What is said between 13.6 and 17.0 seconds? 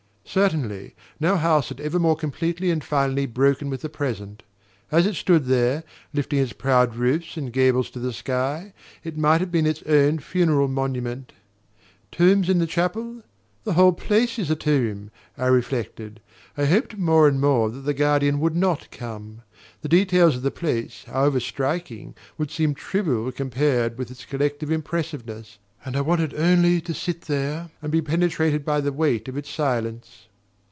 The whole place is a tomb!" I reflected. I hoped